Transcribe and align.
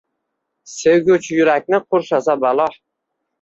Sevguvchi 0.75 1.37
yurakni 1.41 1.81
qurshasa 1.93 2.37
balo? 2.47 2.67